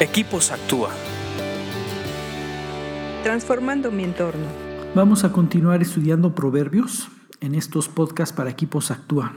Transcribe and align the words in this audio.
Equipos 0.00 0.50
Actúa. 0.50 0.90
Transformando 3.22 3.92
mi 3.92 4.02
entorno. 4.02 4.42
Vamos 4.92 5.22
a 5.22 5.30
continuar 5.30 5.82
estudiando 5.82 6.34
proverbios 6.34 7.08
en 7.40 7.54
estos 7.54 7.88
podcasts 7.88 8.34
para 8.34 8.50
Equipos 8.50 8.90
Actúa, 8.90 9.32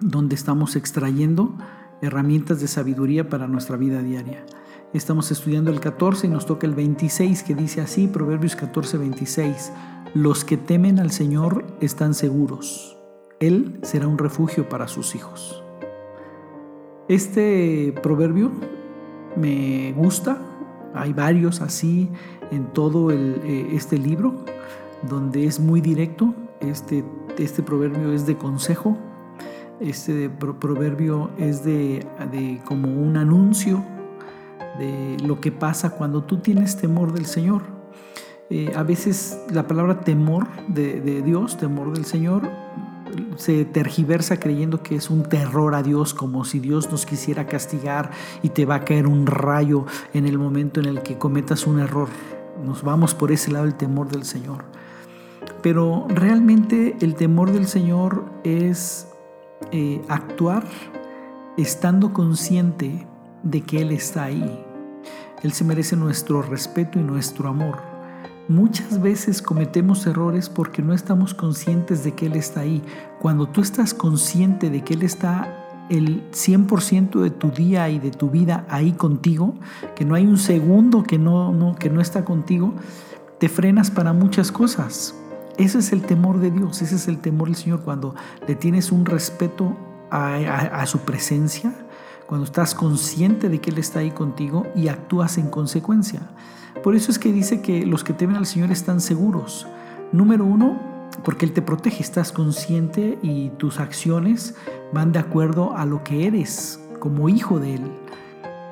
donde 0.00 0.34
estamos 0.34 0.74
extrayendo 0.74 1.56
herramientas 2.02 2.60
de 2.60 2.66
sabiduría 2.66 3.28
para 3.28 3.46
nuestra 3.46 3.76
vida 3.76 4.02
diaria. 4.02 4.44
Estamos 4.92 5.30
estudiando 5.30 5.70
el 5.70 5.78
14 5.78 6.26
y 6.26 6.30
nos 6.30 6.46
toca 6.46 6.66
el 6.66 6.74
26 6.74 7.44
que 7.44 7.54
dice 7.54 7.80
así, 7.80 8.08
Proverbios 8.08 8.56
14, 8.56 8.98
26. 8.98 9.72
Los 10.14 10.44
que 10.44 10.56
temen 10.56 10.98
al 10.98 11.12
Señor 11.12 11.64
están 11.80 12.14
seguros. 12.14 12.98
Él 13.38 13.78
será 13.84 14.08
un 14.08 14.18
refugio 14.18 14.68
para 14.68 14.88
sus 14.88 15.14
hijos. 15.14 15.62
Este 17.06 17.94
proverbio 18.02 18.50
me 19.36 19.92
gusta. 19.92 20.38
Hay 20.94 21.12
varios 21.12 21.60
así 21.60 22.10
en 22.50 22.66
todo 22.72 23.10
eh, 23.10 23.68
este 23.72 23.98
libro, 23.98 24.44
donde 25.08 25.46
es 25.46 25.58
muy 25.58 25.80
directo. 25.80 26.34
Este, 26.60 27.04
este 27.38 27.62
proverbio 27.62 28.12
es 28.12 28.26
de 28.26 28.36
consejo. 28.36 28.96
Este 29.80 30.30
proverbio 30.30 31.30
es 31.36 31.64
de, 31.64 32.06
como 32.64 32.88
un 32.88 33.16
anuncio 33.16 33.84
de 34.78 35.16
lo 35.24 35.40
que 35.40 35.50
pasa 35.50 35.90
cuando 35.90 36.22
tú 36.22 36.38
tienes 36.38 36.76
temor 36.76 37.12
del 37.12 37.26
Señor. 37.26 37.62
Eh, 38.50 38.72
a 38.76 38.82
veces 38.82 39.38
la 39.50 39.66
palabra 39.66 40.00
temor 40.00 40.46
de 40.68 41.22
Dios, 41.22 41.56
temor 41.56 41.92
del 41.92 42.04
Señor, 42.04 42.42
se 43.36 43.64
tergiversa 43.64 44.38
creyendo 44.38 44.82
que 44.82 44.96
es 44.96 45.10
un 45.10 45.22
terror 45.22 45.74
a 45.74 45.82
Dios, 45.82 46.14
como 46.14 46.44
si 46.44 46.60
Dios 46.60 46.90
nos 46.90 47.06
quisiera 47.06 47.46
castigar 47.46 48.10
y 48.42 48.50
te 48.50 48.64
va 48.64 48.76
a 48.76 48.84
caer 48.84 49.06
un 49.06 49.26
rayo 49.26 49.86
en 50.12 50.26
el 50.26 50.38
momento 50.38 50.80
en 50.80 50.86
el 50.86 51.02
que 51.02 51.18
cometas 51.18 51.66
un 51.66 51.80
error. 51.80 52.08
Nos 52.64 52.82
vamos 52.82 53.14
por 53.14 53.32
ese 53.32 53.50
lado 53.50 53.66
el 53.66 53.74
temor 53.74 54.08
del 54.08 54.24
Señor. 54.24 54.64
Pero 55.62 56.06
realmente 56.08 56.96
el 57.00 57.14
temor 57.14 57.52
del 57.52 57.66
Señor 57.66 58.24
es 58.44 59.08
eh, 59.72 60.02
actuar 60.08 60.64
estando 61.56 62.12
consciente 62.12 63.06
de 63.42 63.60
que 63.62 63.80
Él 63.80 63.92
está 63.92 64.24
ahí. 64.24 64.64
Él 65.42 65.52
se 65.52 65.64
merece 65.64 65.96
nuestro 65.96 66.42
respeto 66.42 66.98
y 66.98 67.02
nuestro 67.02 67.48
amor. 67.48 67.93
Muchas 68.48 69.00
veces 69.00 69.40
cometemos 69.40 70.06
errores 70.06 70.50
porque 70.50 70.82
no 70.82 70.92
estamos 70.92 71.32
conscientes 71.32 72.04
de 72.04 72.12
que 72.12 72.26
Él 72.26 72.34
está 72.34 72.60
ahí. 72.60 72.82
Cuando 73.18 73.46
tú 73.48 73.62
estás 73.62 73.94
consciente 73.94 74.68
de 74.68 74.84
que 74.84 74.92
Él 74.94 75.02
está 75.02 75.86
el 75.88 76.30
100% 76.30 77.20
de 77.22 77.30
tu 77.30 77.50
día 77.50 77.88
y 77.88 77.98
de 77.98 78.10
tu 78.10 78.28
vida 78.28 78.66
ahí 78.68 78.92
contigo, 78.92 79.54
que 79.94 80.04
no 80.04 80.14
hay 80.14 80.26
un 80.26 80.36
segundo 80.36 81.04
que 81.04 81.18
no, 81.18 81.74
que 81.78 81.88
no 81.88 82.02
está 82.02 82.26
contigo, 82.26 82.74
te 83.38 83.48
frenas 83.48 83.90
para 83.90 84.12
muchas 84.12 84.52
cosas. 84.52 85.14
Ese 85.56 85.78
es 85.78 85.92
el 85.92 86.02
temor 86.02 86.38
de 86.38 86.50
Dios, 86.50 86.82
ese 86.82 86.96
es 86.96 87.08
el 87.08 87.18
temor 87.18 87.48
del 87.48 87.56
Señor 87.56 87.80
cuando 87.80 88.14
le 88.46 88.56
tienes 88.56 88.92
un 88.92 89.06
respeto 89.06 89.74
a 90.14 90.86
su 90.86 91.00
presencia, 91.00 91.72
cuando 92.26 92.44
estás 92.44 92.74
consciente 92.74 93.48
de 93.48 93.60
que 93.60 93.70
Él 93.70 93.78
está 93.78 94.00
ahí 94.00 94.10
contigo 94.10 94.66
y 94.74 94.88
actúas 94.88 95.38
en 95.38 95.48
consecuencia. 95.50 96.30
Por 96.82 96.94
eso 96.94 97.10
es 97.10 97.18
que 97.18 97.32
dice 97.32 97.62
que 97.62 97.86
los 97.86 98.04
que 98.04 98.12
temen 98.12 98.36
al 98.36 98.46
Señor 98.46 98.70
están 98.70 99.00
seguros. 99.00 99.66
Número 100.12 100.44
uno, 100.44 100.78
porque 101.24 101.46
Él 101.46 101.52
te 101.52 101.62
protege, 101.62 102.02
estás 102.02 102.32
consciente 102.32 103.18
y 103.22 103.50
tus 103.50 103.78
acciones 103.78 104.54
van 104.92 105.12
de 105.12 105.18
acuerdo 105.18 105.76
a 105.76 105.86
lo 105.86 106.02
que 106.04 106.26
eres 106.26 106.80
como 106.98 107.28
hijo 107.28 107.58
de 107.60 107.76
Él. 107.76 107.92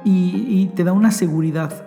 Y, 0.04 0.66
te 0.74 0.82
da 0.82 0.92
una 0.92 1.12
seguridad. 1.12 1.86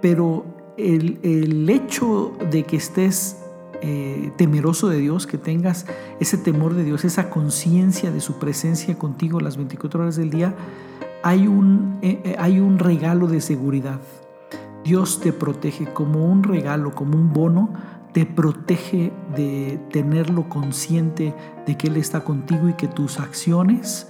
Pero 0.00 0.44
el, 0.76 1.68
hecho 1.68 2.36
de 2.50 2.62
que 2.62 2.76
estés 2.76 3.42
eh, 3.82 4.32
temeroso 4.36 4.88
de 4.88 4.98
Dios, 4.98 5.26
que 5.26 5.38
tengas 5.38 5.86
ese 6.20 6.38
temor 6.38 6.74
de 6.74 6.84
Dios, 6.84 7.04
esa 7.04 7.30
conciencia 7.30 8.10
de 8.10 8.20
su 8.20 8.38
presencia 8.38 8.96
contigo 8.98 9.40
las 9.40 9.56
24 9.56 10.02
horas 10.02 10.16
del 10.16 10.30
día, 10.30 10.54
hay 11.22 11.46
un, 11.46 11.98
eh, 12.02 12.20
eh, 12.24 12.36
hay 12.38 12.60
un 12.60 12.78
regalo 12.78 13.26
de 13.26 13.40
seguridad. 13.40 14.00
Dios 14.84 15.20
te 15.20 15.32
protege 15.32 15.86
como 15.92 16.26
un 16.26 16.44
regalo, 16.44 16.94
como 16.94 17.16
un 17.16 17.32
bono, 17.32 17.72
te 18.12 18.24
protege 18.24 19.12
de 19.34 19.80
tenerlo 19.90 20.48
consciente 20.48 21.34
de 21.66 21.76
que 21.76 21.88
Él 21.88 21.96
está 21.96 22.24
contigo 22.24 22.68
y 22.68 22.74
que 22.74 22.88
tus 22.88 23.18
acciones 23.18 24.08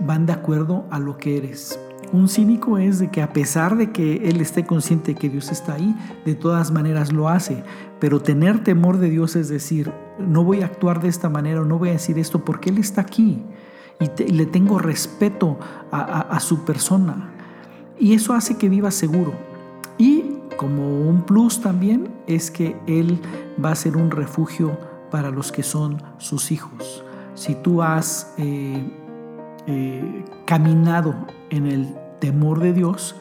van 0.00 0.26
de 0.26 0.32
acuerdo 0.32 0.86
a 0.90 0.98
lo 0.98 1.18
que 1.18 1.36
eres. 1.36 1.78
Un 2.12 2.28
cínico 2.28 2.78
es 2.78 2.98
de 2.98 3.10
que 3.10 3.20
a 3.20 3.32
pesar 3.32 3.76
de 3.76 3.92
que 3.92 4.28
él 4.28 4.40
esté 4.40 4.64
consciente 4.64 5.14
que 5.14 5.28
Dios 5.28 5.50
está 5.50 5.74
ahí, 5.74 5.94
de 6.24 6.34
todas 6.34 6.70
maneras 6.70 7.12
lo 7.12 7.28
hace. 7.28 7.62
Pero 8.00 8.20
tener 8.20 8.64
temor 8.64 8.98
de 8.98 9.10
Dios 9.10 9.36
es 9.36 9.48
decir, 9.48 9.92
no 10.18 10.44
voy 10.44 10.62
a 10.62 10.66
actuar 10.66 11.02
de 11.02 11.08
esta 11.08 11.28
manera 11.28 11.60
o 11.60 11.64
no 11.64 11.78
voy 11.78 11.90
a 11.90 11.92
decir 11.92 12.18
esto 12.18 12.44
porque 12.44 12.70
Él 12.70 12.78
está 12.78 13.02
aquí 13.02 13.42
y, 14.00 14.32
le 14.32 14.46
tengo 14.46 14.78
respeto 14.78 15.58
a 15.90 16.40
su 16.40 16.64
persona. 16.64 17.30
Y 17.98 18.14
eso 18.14 18.32
hace 18.32 18.56
que 18.56 18.68
viva 18.68 18.90
seguro. 18.90 19.32
Y 19.98 20.38
como 20.56 21.00
un 21.08 21.22
plus 21.22 21.60
también 21.60 22.08
es 22.26 22.50
que 22.50 22.76
Él 22.86 23.20
va 23.62 23.72
a 23.72 23.74
ser 23.74 23.96
un 23.96 24.10
refugio 24.10 24.76
para 25.10 25.30
los 25.30 25.52
que 25.52 25.62
son 25.62 26.02
sus 26.18 26.52
hijos. 26.52 27.04
Si 27.34 27.54
tú 27.54 27.82
has 27.82 28.34
eh, 28.38 28.82
eh, 29.70 30.24
caminado 30.46 31.14
en 31.50 31.66
el 31.66 31.94
temor 32.20 32.60
de 32.60 32.72
Dios, 32.72 33.16